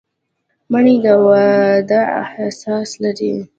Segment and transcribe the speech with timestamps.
[0.71, 3.33] منی د وداع احساس لري